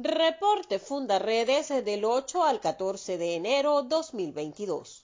Reporte 0.00 0.78
Fundaredes 0.78 1.70
del 1.84 2.04
8 2.04 2.44
al 2.44 2.60
14 2.60 3.18
de 3.18 3.34
enero 3.34 3.82
2022. 3.82 5.02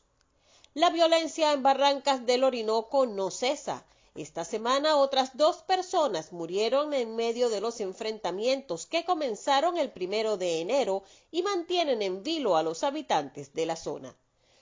La 0.74 0.90
violencia 0.90 1.52
en 1.52 1.64
Barrancas 1.64 2.24
del 2.26 2.44
Orinoco 2.44 3.04
no 3.04 3.32
cesa. 3.32 3.84
Esta 4.14 4.44
semana 4.44 4.96
otras 4.96 5.36
dos 5.36 5.64
personas 5.64 6.32
murieron 6.32 6.94
en 6.94 7.16
medio 7.16 7.48
de 7.48 7.60
los 7.60 7.80
enfrentamientos 7.80 8.86
que 8.86 9.04
comenzaron 9.04 9.78
el 9.78 9.90
primero 9.90 10.36
de 10.36 10.60
enero 10.60 11.02
y 11.32 11.42
mantienen 11.42 12.00
en 12.00 12.22
vilo 12.22 12.56
a 12.56 12.62
los 12.62 12.84
habitantes 12.84 13.52
de 13.52 13.66
la 13.66 13.74
zona. 13.74 14.14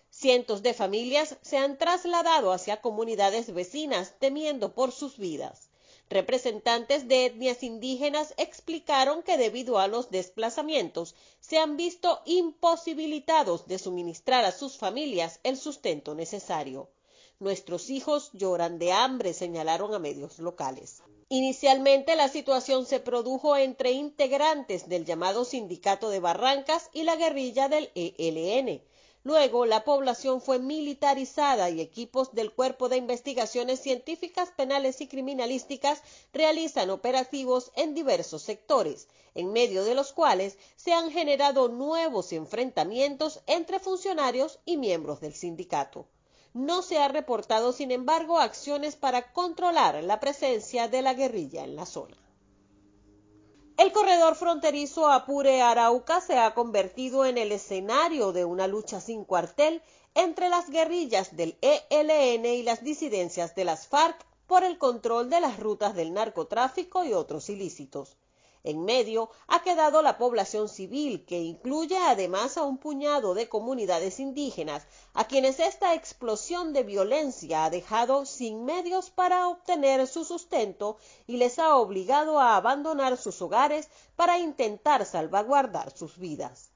Cientos 0.09 0.63
de 0.63 0.73
familias 0.73 1.37
se 1.43 1.59
han 1.59 1.77
trasladado 1.77 2.53
hacia 2.53 2.81
comunidades 2.81 3.53
vecinas 3.53 4.15
temiendo 4.19 4.73
por 4.73 4.93
sus 4.93 5.19
vidas. 5.19 5.69
Representantes 6.13 7.09
de 7.09 7.25
etnias 7.25 7.63
indígenas 7.63 8.35
explicaron 8.37 9.23
que 9.23 9.39
debido 9.39 9.79
a 9.79 9.89
los 9.89 10.11
desplazamientos 10.11 11.15
se 11.41 11.57
han 11.57 11.79
visto 11.79 12.21
imposibilitados 12.27 13.67
de 13.67 13.79
suministrar 13.79 14.45
a 14.45 14.53
sus 14.53 14.77
familias 14.77 15.41
el 15.43 15.57
sustento 15.57 16.15
necesario. 16.15 16.91
Nuestros 17.39 17.89
hijos 17.89 18.29
lloran 18.35 18.79
de 18.79 18.93
hambre, 18.93 19.33
señalaron 19.33 19.95
a 19.95 19.99
medios 19.99 20.39
locales. 20.39 21.03
Inicialmente 21.31 22.15
la 22.15 22.29
situación 22.29 22.85
se 22.85 23.01
produjo 23.01 23.57
entre 23.57 23.93
integrantes 23.93 24.91
del 24.91 25.07
llamado 25.07 25.47
Sindicato 25.47 26.11
de 26.11 26.21
Barrancas 26.21 26.91
y 26.93 27.05
la 27.05 27.17
guerrilla 27.17 27.71
del 27.71 27.91
ELN 27.95 28.83
Luego, 29.25 29.67
la 29.67 29.85
población 29.85 30.41
fue 30.41 30.59
militarizada 30.59 31.71
y 31.71 31.81
equipos 31.81 32.35
del 32.35 32.53
Cuerpo 32.53 32.89
de 32.89 32.97
Investigaciones 32.97 33.81
Científicas 33.81 34.51
Penales 34.57 35.01
y 35.01 35.07
Criminalísticas 35.07 36.03
realizan 36.33 36.91
operativos 36.91 37.71
en 37.77 37.95
diversos 37.95 38.43
sectores, 38.43 39.07
en 39.37 39.53
medio 39.53 39.85
de 39.85 39.95
los 39.95 40.13
cuales 40.13 40.59
se 40.75 40.93
han 40.93 41.13
generado 41.13 41.69
nuevos 41.69 42.33
enfrentamientos 42.33 43.41
entre 43.47 43.79
funcionarios 43.79 44.59
y 44.65 44.77
miembros 44.77 45.21
del 45.21 45.35
sindicato. 45.35 46.07
No 46.53 46.83
se 46.83 46.99
ha 46.99 47.07
reportado, 47.07 47.73
sin 47.73 47.93
embargo, 47.93 48.41
acciones 48.41 48.97
para 48.97 49.33
controlar 49.33 50.03
la 50.03 50.19
presencia 50.19 50.89
de 50.89 51.01
la 51.01 51.15
guerrilla 51.15 51.63
en 51.63 51.77
la 51.77 51.87
zona. 51.87 52.17
El 53.79 53.91
corredor 53.91 54.35
fronterizo 54.35 55.11
Apure-Arauca 55.11 56.21
se 56.21 56.39
ha 56.39 56.53
convertido 56.53 57.25
en 57.25 57.39
el 57.39 57.53
escenario 57.53 58.33
de 58.33 58.45
una 58.45 58.67
lucha 58.67 59.01
sin 59.01 59.25
cuartel 59.25 59.83
entre 60.15 60.51
las 60.51 60.69
guerrillas 60.69 61.37
del 61.37 61.57
ELN 61.63 62.45
y 62.45 62.63
las 62.63 62.85
disidencias 62.85 63.55
de 63.55 63.65
las 63.65 63.87
FARC 63.87 64.27
por 64.47 64.63
el 64.63 64.77
control 64.77 65.31
de 65.31 65.41
las 65.41 65.59
rutas 65.59 65.95
del 65.95 66.13
narcotráfico 66.13 67.05
y 67.05 67.15
otros 67.15 67.49
ilícitos. 67.49 68.17
En 68.65 68.85
medio 68.85 69.31
ha 69.49 69.63
quedado 69.63 70.03
la 70.03 70.19
población 70.19 70.69
civil, 70.69 71.25
que 71.27 71.41
incluye 71.41 71.97
además 71.97 72.57
a 72.57 72.63
un 72.63 72.79
puñado 72.79 73.35
de 73.35 73.49
comunidades 73.49 74.21
indígenas, 74.21 74.87
a 75.15 75.25
quienes 75.25 75.59
esta 75.59 75.95
explosión 75.95 76.73
de 76.73 76.85
violencia 76.85 77.65
ha 77.65 77.71
dejado 77.71 78.25
sin 78.25 78.65
medios 78.65 79.11
para 79.11 79.49
obtener 79.49 80.07
su 80.07 80.25
sustento 80.25 80.97
y 81.27 81.39
les 81.39 81.59
ha 81.59 81.75
obligado 81.75 82.39
a 82.39 82.55
abandonar 82.55 83.17
sus 83.17 83.43
hogares 83.43 83.89
para 84.15 84.39
intentar 84.39 85.07
salvaguardar 85.07 85.91
sus 85.97 86.19
vidas. 86.19 86.71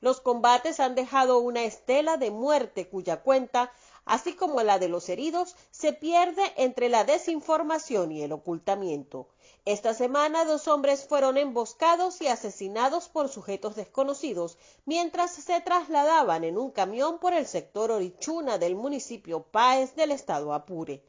Los 0.00 0.20
combates 0.20 0.80
han 0.80 0.94
dejado 0.94 1.38
una 1.38 1.62
estela 1.62 2.16
de 2.16 2.30
muerte 2.30 2.88
cuya 2.88 3.22
cuenta 3.22 3.70
así 4.04 4.34
como 4.34 4.62
la 4.62 4.78
de 4.78 4.88
los 4.88 5.08
heridos, 5.08 5.56
se 5.70 5.92
pierde 5.92 6.42
entre 6.56 6.88
la 6.88 7.04
desinformación 7.04 8.12
y 8.12 8.22
el 8.22 8.32
ocultamiento. 8.32 9.28
Esta 9.64 9.94
semana 9.94 10.44
dos 10.44 10.66
hombres 10.66 11.06
fueron 11.06 11.36
emboscados 11.36 12.20
y 12.20 12.26
asesinados 12.26 13.08
por 13.08 13.28
sujetos 13.28 13.76
desconocidos 13.76 14.58
mientras 14.86 15.32
se 15.32 15.60
trasladaban 15.60 16.42
en 16.42 16.58
un 16.58 16.70
camión 16.70 17.20
por 17.20 17.32
el 17.32 17.46
sector 17.46 17.90
Orichuna 17.92 18.58
del 18.58 18.74
municipio 18.74 19.42
Páez 19.44 19.94
del 19.94 20.10
estado 20.10 20.52
Apure. 20.52 21.04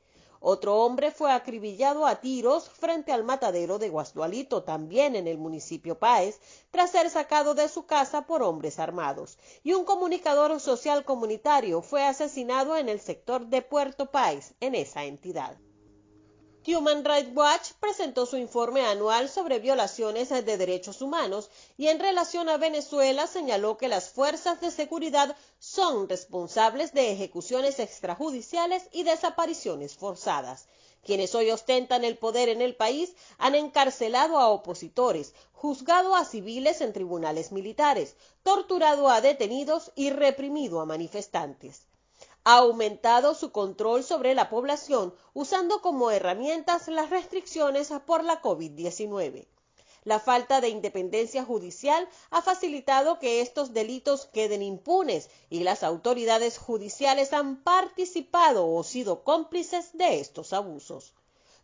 Otro 0.45 0.83
hombre 0.83 1.11
fue 1.11 1.31
acribillado 1.31 2.05
a 2.05 2.19
tiros 2.19 2.67
frente 2.67 3.13
al 3.13 3.23
matadero 3.23 3.79
de 3.79 3.87
Guasdualito, 3.87 4.63
también 4.63 5.15
en 5.15 5.25
el 5.25 5.37
municipio 5.37 5.97
Páez, 5.97 6.41
tras 6.69 6.91
ser 6.91 7.09
sacado 7.09 7.53
de 7.55 7.69
su 7.69 7.85
casa 7.85 8.27
por 8.27 8.43
hombres 8.43 8.77
armados. 8.77 9.37
Y 9.63 9.71
un 9.71 9.85
comunicador 9.85 10.59
social 10.59 11.05
comunitario 11.05 11.81
fue 11.81 12.03
asesinado 12.03 12.75
en 12.75 12.89
el 12.89 12.99
sector 12.99 13.47
de 13.47 13.61
Puerto 13.61 14.11
Páez, 14.11 14.53
en 14.59 14.75
esa 14.75 15.05
entidad. 15.05 15.57
Human 16.65 17.03
Rights 17.03 17.35
Watch 17.35 17.71
presentó 17.81 18.25
su 18.25 18.37
informe 18.37 18.85
anual 18.85 19.27
sobre 19.27 19.59
violaciones 19.59 20.29
de 20.29 20.57
derechos 20.57 21.01
humanos 21.01 21.49
y 21.77 21.87
en 21.87 21.99
relación 21.99 22.47
a 22.47 22.55
Venezuela 22.55 23.27
señaló 23.27 23.77
que 23.77 23.89
las 23.89 24.09
fuerzas 24.09 24.61
de 24.61 24.71
seguridad 24.71 25.35
son 25.59 26.07
responsables 26.07 26.93
de 26.93 27.11
ejecuciones 27.11 27.79
extrajudiciales 27.79 28.87
y 28.93 29.03
desapariciones 29.03 29.95
forzadas. 29.95 30.69
Quienes 31.03 31.35
hoy 31.35 31.51
ostentan 31.51 32.05
el 32.05 32.17
poder 32.17 32.47
en 32.47 32.61
el 32.61 32.77
país 32.77 33.13
han 33.37 33.55
encarcelado 33.55 34.39
a 34.39 34.47
opositores, 34.47 35.33
juzgado 35.51 36.15
a 36.15 36.23
civiles 36.23 36.79
en 36.79 36.93
tribunales 36.93 37.51
militares, 37.51 38.15
torturado 38.41 39.09
a 39.09 39.19
detenidos 39.19 39.91
y 39.95 40.11
reprimido 40.11 40.79
a 40.79 40.85
manifestantes 40.85 41.81
ha 42.45 42.57
aumentado 42.57 43.35
su 43.35 43.51
control 43.51 44.03
sobre 44.03 44.35
la 44.35 44.49
población 44.49 45.13
usando 45.33 45.81
como 45.81 46.11
herramientas 46.11 46.87
las 46.87 47.09
restricciones 47.09 47.91
por 48.05 48.23
la 48.23 48.41
COVID-19. 48.41 49.47
La 50.03 50.19
falta 50.19 50.59
de 50.59 50.67
independencia 50.67 51.45
judicial 51.45 52.09
ha 52.29 52.41
facilitado 52.41 53.19
que 53.19 53.39
estos 53.39 53.73
delitos 53.73 54.25
queden 54.25 54.61
impunes 54.61 55.29
y 55.49 55.59
las 55.63 55.81
autoridades 55.83 56.57
judiciales 56.57 57.31
han 57.31 57.63
participado 57.63 58.69
o 58.69 58.83
sido 58.83 59.23
cómplices 59.23 59.97
de 59.97 60.19
estos 60.19 60.51
abusos. 60.51 61.13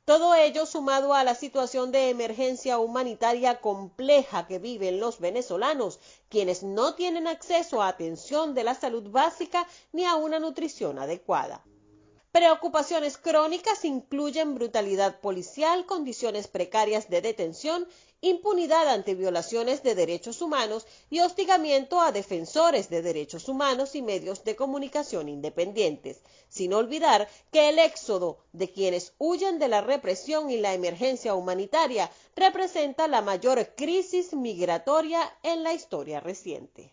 Todo 0.10 0.34
ello 0.34 0.66
sumado 0.66 1.14
a 1.14 1.24
la 1.24 1.36
situación 1.36 1.92
de 1.92 2.10
emergencia 2.10 2.80
humanitaria 2.80 3.62
compleja 3.62 4.48
que 4.48 4.58
viven 4.58 5.00
los 5.00 5.20
venezolanos, 5.20 6.00
quienes 6.30 6.64
no 6.64 6.96
tienen 6.96 7.28
acceso 7.28 7.84
a 7.84 7.90
atención 7.90 8.56
de 8.56 8.64
la 8.64 8.74
salud 8.74 9.12
básica 9.12 9.68
ni 9.92 10.06
a 10.06 10.16
una 10.16 10.40
nutrición 10.40 10.98
adecuada. 10.98 11.64
Preocupaciones 12.32 13.20
crónicas 13.20 13.86
incluyen 13.86 14.56
brutalidad 14.56 15.20
policial, 15.20 15.86
condiciones 15.86 16.48
precarias 16.48 17.08
de 17.12 17.22
detención, 17.22 17.88
impunidad 18.22 18.90
ante 18.90 19.16
violaciones 19.16 19.84
de 19.84 19.96
derechos 19.96 20.42
humanos 20.42 20.86
y 21.10 21.20
hostigamiento 21.22 22.02
a 22.02 22.12
defensores 22.12 22.90
de 22.90 23.02
derechos 23.02 23.48
humanos 23.48 23.96
y 23.96 24.02
medios 24.02 24.44
de 24.44 24.56
comunicación 24.56 25.30
independientes, 25.30 26.22
sin 26.48 26.74
olvidar 26.74 27.30
que 27.52 27.70
el 27.70 27.80
éxodo 27.80 28.40
de 28.52 28.72
quienes 28.72 29.14
huyen 29.18 29.60
de 29.60 29.68
la 29.68 29.82
represión 29.82 30.50
y 30.50 30.58
la 30.58 30.74
emergencia 30.74 31.36
humanitaria 31.36 32.12
representa 32.36 33.08
la 33.08 33.22
mayor 33.22 33.74
crisis 33.76 34.34
migratoria 34.34 35.22
en 35.44 35.64
la 35.64 35.74
historia 35.74 36.20
reciente. 36.20 36.92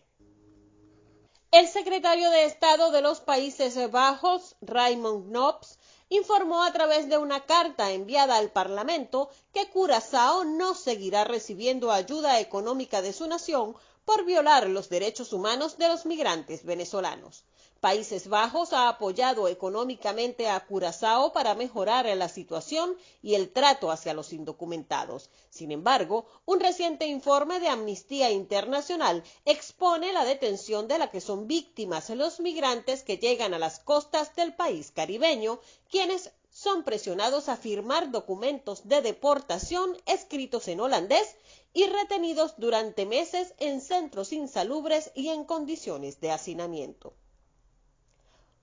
El 1.49 1.67
secretario 1.69 2.29
de 2.29 2.43
Estado 2.43 2.91
de 2.91 3.01
los 3.01 3.21
Países 3.21 3.89
Bajos, 3.89 4.57
Raymond 4.61 5.29
Knopf, 5.29 5.76
informó 6.09 6.63
a 6.63 6.71
través 6.71 7.09
de 7.09 7.17
una 7.17 7.45
carta 7.45 7.91
enviada 7.91 8.37
al 8.37 8.49
Parlamento 8.51 9.29
que 9.53 9.69
Curazao 9.69 10.45
no 10.45 10.73
seguirá 10.73 11.23
recibiendo 11.23 11.91
ayuda 11.91 12.39
económica 12.39 13.01
de 13.01 13.13
su 13.13 13.27
nación 13.27 13.75
por 14.05 14.23
violar 14.23 14.69
los 14.69 14.87
derechos 14.87 15.33
humanos 15.33 15.77
de 15.77 15.89
los 15.89 16.05
migrantes 16.05 16.63
venezolanos. 16.63 17.43
Países 17.79 18.27
Bajos 18.27 18.73
ha 18.73 18.89
apoyado 18.89 19.47
económicamente 19.47 20.49
a 20.49 20.59
Curazao 20.65 21.31
para 21.31 21.53
mejorar 21.53 22.05
la 22.17 22.27
situación 22.27 22.97
y 23.21 23.35
el 23.35 23.51
trato 23.53 23.91
hacia 23.91 24.15
los 24.15 24.33
indocumentados. 24.33 25.29
Sin 25.49 25.71
embargo, 25.71 26.25
un 26.45 26.59
reciente 26.59 27.05
informe 27.05 27.59
de 27.59 27.69
Amnistía 27.69 28.31
Internacional 28.31 29.23
expone 29.45 30.11
la 30.11 30.25
detención 30.25 30.87
de 30.87 30.97
la 30.97 31.11
que 31.11 31.21
son 31.21 31.47
víctimas 31.47 32.09
los 32.09 32.39
migrantes 32.39 33.03
que 33.03 33.17
llegan 33.17 33.53
a 33.53 33.59
las 33.59 33.79
costas 33.79 34.35
del 34.35 34.55
país 34.55 34.91
caribeño, 34.91 35.59
quienes 35.89 36.31
son 36.51 36.83
presionados 36.83 37.49
a 37.49 37.57
firmar 37.57 38.09
documentos 38.09 38.87
de 38.87 39.01
deportación 39.01 39.95
escritos 40.07 40.67
en 40.67 40.79
holandés 40.79 41.35
y 41.73 41.85
retenidos 41.85 42.55
durante 42.57 43.05
meses 43.05 43.53
en 43.59 43.81
centros 43.81 44.33
insalubres 44.33 45.11
y 45.13 45.29
en 45.29 45.43
condiciones 45.45 46.19
de 46.19 46.31
hacinamiento. 46.31 47.13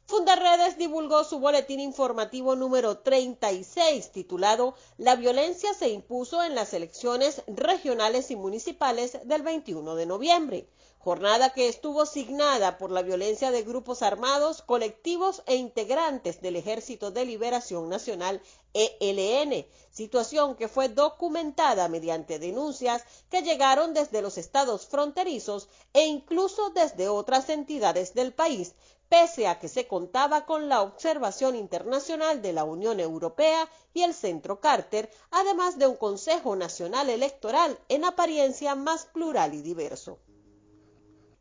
Fundarredes 0.06 0.76
divulgó 0.76 1.24
su 1.24 1.38
boletín 1.38 1.80
informativo 1.80 2.56
número 2.56 2.98
36 2.98 4.12
titulado 4.12 4.74
La 4.98 5.16
violencia 5.16 5.72
se 5.72 5.88
impuso 5.88 6.42
en 6.42 6.54
las 6.54 6.74
elecciones 6.74 7.42
regionales 7.46 8.30
y 8.30 8.36
municipales 8.36 9.18
del 9.24 9.40
21 9.40 9.94
de 9.94 10.04
noviembre, 10.04 10.68
jornada 10.98 11.54
que 11.54 11.68
estuvo 11.68 12.04
signada 12.04 12.76
por 12.76 12.90
la 12.90 13.00
violencia 13.00 13.50
de 13.50 13.62
grupos 13.62 14.02
armados, 14.02 14.60
colectivos 14.60 15.42
e 15.46 15.56
integrantes 15.56 16.42
del 16.42 16.56
Ejército 16.56 17.10
de 17.10 17.24
Liberación 17.24 17.88
Nacional 17.88 18.42
ELN, 18.74 19.66
situación 19.90 20.54
que 20.54 20.68
fue 20.68 20.90
documentada 20.90 21.88
mediante 21.88 22.38
denuncias 22.38 23.04
que 23.30 23.40
llegaron 23.40 23.94
desde 23.94 24.20
los 24.20 24.36
estados 24.36 24.86
fronterizos 24.86 25.68
e 25.94 26.04
incluso 26.04 26.70
desde 26.70 27.08
otras 27.08 27.48
entidades 27.48 28.12
del 28.12 28.34
país, 28.34 28.74
pese 29.14 29.46
a 29.46 29.60
que 29.60 29.68
se 29.68 29.86
contaba 29.86 30.44
con 30.44 30.68
la 30.68 30.82
observación 30.82 31.54
internacional 31.54 32.42
de 32.42 32.52
la 32.52 32.64
Unión 32.64 32.98
Europea 32.98 33.68
y 33.92 34.02
el 34.02 34.12
Centro 34.12 34.58
Carter, 34.58 35.08
además 35.30 35.78
de 35.78 35.86
un 35.86 35.94
Consejo 35.94 36.56
Nacional 36.56 37.08
Electoral 37.08 37.78
en 37.88 38.04
apariencia 38.04 38.74
más 38.74 39.06
plural 39.06 39.54
y 39.54 39.62
diverso. 39.62 40.18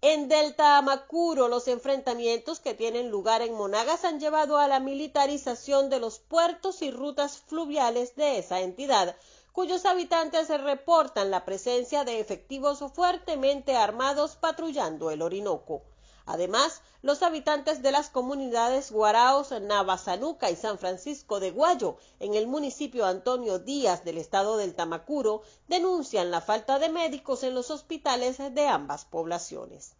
En 0.01 0.27
Delta 0.27 0.77
Amacuro, 0.77 1.47
los 1.47 1.67
enfrentamientos 1.67 2.59
que 2.59 2.75
tienen 2.75 3.09
lugar 3.09 3.41
en 3.41 3.55
Monagas 3.55 4.05
han 4.05 4.19
llevado 4.19 4.59
a 4.59 4.67
la 4.67 4.79
militarización 4.79 5.89
de 5.89 5.99
los 5.99 6.19
puertos 6.19 6.83
y 6.83 6.91
rutas 6.91 7.39
fluviales 7.39 8.15
de 8.15 8.37
esa 8.37 8.61
entidad, 8.61 9.15
cuyos 9.51 9.85
habitantes 9.85 10.49
reportan 10.61 11.31
la 11.31 11.43
presencia 11.43 12.03
de 12.03 12.19
efectivos 12.19 12.83
fuertemente 12.93 13.75
armados 13.75 14.35
patrullando 14.35 15.09
el 15.09 15.23
Orinoco. 15.23 15.81
Además, 16.25 16.81
los 17.01 17.21
habitantes 17.21 17.81
de 17.81 17.91
las 17.91 18.09
comunidades 18.09 18.91
Guaraos, 18.91 19.51
Navazanuca 19.51 20.49
y 20.49 20.55
San 20.55 20.77
Francisco 20.77 21.39
de 21.39 21.51
Guayo, 21.51 21.97
en 22.19 22.33
el 22.33 22.47
municipio 22.47 23.05
Antonio 23.05 23.59
Díaz 23.59 24.05
del 24.05 24.17
estado 24.17 24.55
del 24.55 24.73
Tamacuro, 24.73 25.41
denuncian 25.67 26.31
la 26.31 26.39
falta 26.39 26.79
de 26.79 26.89
médicos 26.89 27.43
en 27.43 27.53
los 27.53 27.71
hospitales 27.71 28.37
de 28.37 28.67
ambas 28.67 29.03
poblaciones. 29.03 29.95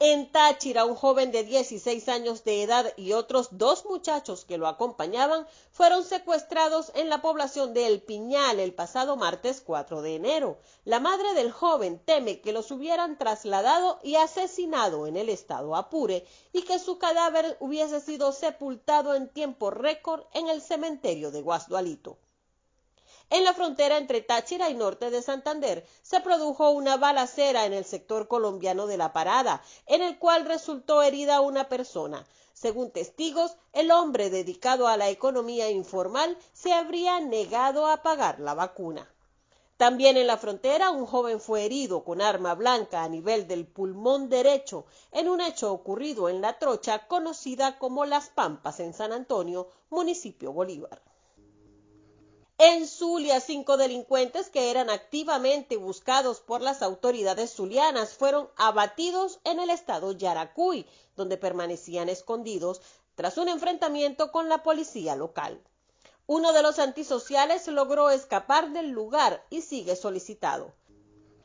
En 0.00 0.32
Táchira, 0.32 0.84
un 0.84 0.96
joven 0.96 1.30
de 1.30 1.44
16 1.44 2.08
años 2.08 2.42
de 2.42 2.64
edad 2.64 2.92
y 2.96 3.12
otros 3.12 3.50
dos 3.52 3.84
muchachos 3.84 4.44
que 4.44 4.58
lo 4.58 4.66
acompañaban 4.66 5.46
fueron 5.70 6.02
secuestrados 6.02 6.90
en 6.96 7.08
la 7.08 7.22
población 7.22 7.74
de 7.74 7.86
El 7.86 8.02
Piñal 8.02 8.58
el 8.58 8.74
pasado 8.74 9.16
martes 9.16 9.60
4 9.60 10.02
de 10.02 10.16
enero. 10.16 10.58
La 10.84 10.98
madre 10.98 11.32
del 11.34 11.52
joven 11.52 12.00
teme 12.04 12.40
que 12.40 12.52
los 12.52 12.72
hubieran 12.72 13.18
trasladado 13.18 14.00
y 14.02 14.16
asesinado 14.16 15.06
en 15.06 15.16
el 15.16 15.28
estado 15.28 15.76
Apure 15.76 16.26
y 16.52 16.62
que 16.62 16.80
su 16.80 16.98
cadáver 16.98 17.56
hubiese 17.60 18.00
sido 18.00 18.32
sepultado 18.32 19.14
en 19.14 19.28
tiempo 19.28 19.70
récord 19.70 20.24
en 20.32 20.48
el 20.48 20.60
cementerio 20.60 21.30
de 21.30 21.40
Guasdualito. 21.40 22.18
En 23.34 23.42
la 23.42 23.52
frontera 23.52 23.98
entre 23.98 24.20
Táchira 24.20 24.70
y 24.70 24.74
norte 24.74 25.10
de 25.10 25.20
Santander 25.20 25.84
se 26.02 26.20
produjo 26.20 26.70
una 26.70 26.96
balacera 26.96 27.66
en 27.66 27.72
el 27.72 27.84
sector 27.84 28.28
colombiano 28.28 28.86
de 28.86 28.96
la 28.96 29.12
Parada, 29.12 29.60
en 29.86 30.02
el 30.02 30.20
cual 30.20 30.44
resultó 30.44 31.02
herida 31.02 31.40
una 31.40 31.68
persona. 31.68 32.24
Según 32.52 32.92
testigos, 32.92 33.56
el 33.72 33.90
hombre 33.90 34.30
dedicado 34.30 34.86
a 34.86 34.96
la 34.96 35.08
economía 35.08 35.68
informal 35.68 36.38
se 36.52 36.72
habría 36.72 37.18
negado 37.18 37.88
a 37.88 38.04
pagar 38.04 38.38
la 38.38 38.54
vacuna. 38.54 39.12
También 39.78 40.16
en 40.16 40.28
la 40.28 40.38
frontera 40.38 40.90
un 40.90 41.04
joven 41.04 41.40
fue 41.40 41.64
herido 41.64 42.04
con 42.04 42.22
arma 42.22 42.54
blanca 42.54 43.02
a 43.02 43.08
nivel 43.08 43.48
del 43.48 43.66
pulmón 43.66 44.28
derecho 44.28 44.86
en 45.10 45.28
un 45.28 45.40
hecho 45.40 45.72
ocurrido 45.72 46.28
en 46.28 46.40
la 46.40 46.60
trocha 46.60 47.08
conocida 47.08 47.80
como 47.80 48.04
Las 48.04 48.28
Pampas 48.28 48.78
en 48.78 48.94
San 48.94 49.12
Antonio, 49.12 49.66
municipio 49.90 50.52
Bolívar. 50.52 51.02
En 52.58 52.86
Zulia, 52.86 53.40
cinco 53.40 53.76
delincuentes 53.76 54.48
que 54.48 54.70
eran 54.70 54.88
activamente 54.88 55.76
buscados 55.76 56.40
por 56.40 56.60
las 56.60 56.82
autoridades 56.82 57.52
zulianas 57.52 58.14
fueron 58.14 58.48
abatidos 58.56 59.40
en 59.42 59.58
el 59.58 59.70
estado 59.70 60.12
Yaracuy, 60.12 60.86
donde 61.16 61.36
permanecían 61.36 62.08
escondidos 62.08 62.80
tras 63.16 63.38
un 63.38 63.48
enfrentamiento 63.48 64.30
con 64.30 64.48
la 64.48 64.62
policía 64.62 65.16
local. 65.16 65.60
Uno 66.26 66.52
de 66.52 66.62
los 66.62 66.78
antisociales 66.78 67.66
logró 67.66 68.10
escapar 68.10 68.72
del 68.72 68.90
lugar 68.90 69.44
y 69.50 69.62
sigue 69.62 69.96
solicitado. 69.96 70.72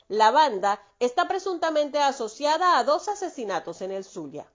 La 0.08 0.30
banda 0.30 0.80
está 1.00 1.28
presuntamente 1.28 1.98
asociada 1.98 2.78
a 2.78 2.84
dos 2.84 3.08
asesinatos 3.08 3.82
en 3.82 3.92
el 3.92 4.04
Zulia. 4.04 4.48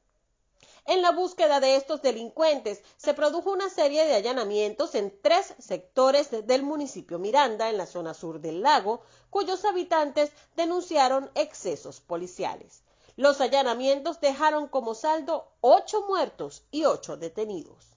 En 0.87 1.01
la 1.01 1.13
búsqueda 1.13 1.61
de 1.61 1.77
estos 1.77 2.03
delincuentes 2.03 2.83
se 2.99 3.15
produjo 3.15 3.51
una 3.51 3.71
serie 3.71 4.05
de 4.05 4.17
allanamientos 4.17 4.95
en 4.95 5.19
tres 5.23 5.55
sectores 5.59 6.29
del 6.47 6.63
municipio 6.63 7.19
Miranda, 7.19 7.71
en 7.71 7.79
la 7.79 7.87
zona 7.87 8.13
sur 8.13 8.39
del 8.41 8.61
lago, 8.61 9.01
cuyos 9.31 9.65
habitantes 9.65 10.31
denunciaron 10.57 11.31
excesos 11.35 12.01
policiales. 12.03 12.83
Los 13.17 13.41
allanamientos 13.41 14.21
dejaron 14.21 14.69
como 14.69 14.95
saldo 14.95 15.49
ocho 15.63 16.03
muertos 16.07 16.65
y 16.71 16.85
ocho 16.85 17.17
detenidos. 17.17 17.95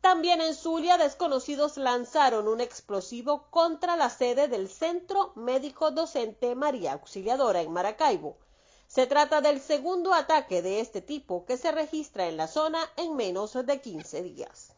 También 0.00 0.40
en 0.40 0.54
Zulia, 0.54 0.96
desconocidos 0.96 1.76
lanzaron 1.76 2.46
un 2.46 2.60
explosivo 2.60 3.50
contra 3.50 3.96
la 3.96 4.10
sede 4.10 4.46
del 4.46 4.68
Centro 4.68 5.32
Médico 5.34 5.90
Docente 5.90 6.54
María 6.54 6.92
Auxiliadora 6.92 7.62
en 7.62 7.72
Maracaibo. 7.72 8.36
Se 8.90 9.06
trata 9.06 9.40
del 9.40 9.60
segundo 9.60 10.12
ataque 10.12 10.62
de 10.62 10.80
este 10.80 11.00
tipo 11.00 11.46
que 11.46 11.56
se 11.56 11.70
registra 11.70 12.26
en 12.26 12.36
la 12.36 12.48
zona 12.48 12.80
en 12.96 13.14
menos 13.14 13.52
de 13.52 13.80
15 13.80 14.20
días. 14.24 14.72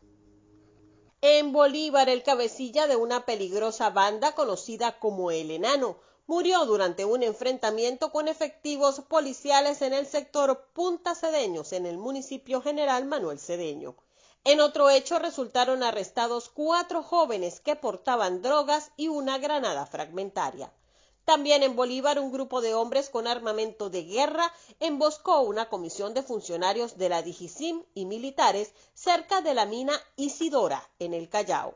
En 1.22 1.50
Bolívar, 1.50 2.10
el 2.10 2.22
cabecilla 2.22 2.86
de 2.86 2.96
una 2.96 3.24
peligrosa 3.24 3.88
banda 3.88 4.34
conocida 4.34 4.98
como 4.98 5.30
el 5.30 5.50
Enano 5.50 5.96
murió 6.26 6.66
durante 6.66 7.06
un 7.06 7.22
enfrentamiento 7.22 8.12
con 8.12 8.28
efectivos 8.28 9.00
policiales 9.00 9.80
en 9.80 9.94
el 9.94 10.06
sector 10.06 10.68
Punta 10.74 11.14
Cedeños, 11.14 11.72
en 11.72 11.86
el 11.86 11.96
municipio 11.96 12.60
general 12.60 13.06
Manuel 13.06 13.38
Cedeño. 13.38 13.96
En 14.44 14.60
otro 14.60 14.90
hecho 14.90 15.20
resultaron 15.20 15.82
arrestados 15.82 16.50
cuatro 16.50 17.02
jóvenes 17.02 17.60
que 17.60 17.76
portaban 17.76 18.42
drogas 18.42 18.90
y 18.98 19.08
una 19.08 19.38
granada 19.38 19.86
fragmentaria. 19.86 20.70
También 21.24 21.62
en 21.62 21.76
Bolívar 21.76 22.18
un 22.18 22.32
grupo 22.32 22.60
de 22.60 22.74
hombres 22.74 23.08
con 23.08 23.28
armamento 23.28 23.90
de 23.90 24.02
guerra 24.02 24.52
emboscó 24.80 25.40
una 25.42 25.68
comisión 25.68 26.14
de 26.14 26.22
funcionarios 26.22 26.98
de 26.98 27.08
la 27.08 27.22
Digisim 27.22 27.84
y 27.94 28.06
militares 28.06 28.72
cerca 28.94 29.40
de 29.40 29.54
la 29.54 29.64
mina 29.64 29.94
Isidora, 30.16 30.90
en 30.98 31.14
el 31.14 31.28
Callao. 31.28 31.74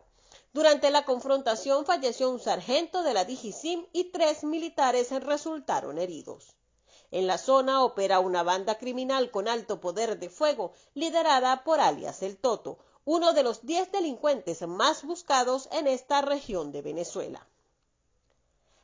Durante 0.52 0.90
la 0.90 1.04
confrontación 1.04 1.86
falleció 1.86 2.28
un 2.28 2.40
sargento 2.40 3.04
de 3.04 3.14
la 3.14 3.24
Digisim 3.24 3.86
y 3.92 4.04
tres 4.10 4.42
militares 4.42 5.10
resultaron 5.10 5.98
heridos. 5.98 6.56
En 7.12 7.28
la 7.28 7.38
zona 7.38 7.84
opera 7.84 8.18
una 8.18 8.42
banda 8.42 8.78
criminal 8.78 9.30
con 9.30 9.46
alto 9.46 9.80
poder 9.80 10.18
de 10.18 10.28
fuego 10.28 10.72
liderada 10.94 11.62
por 11.62 11.78
alias 11.78 12.22
El 12.22 12.36
Toto, 12.36 12.78
uno 13.04 13.32
de 13.32 13.44
los 13.44 13.64
diez 13.64 13.92
delincuentes 13.92 14.66
más 14.66 15.04
buscados 15.04 15.68
en 15.70 15.86
esta 15.86 16.20
región 16.20 16.72
de 16.72 16.82
Venezuela. 16.82 17.46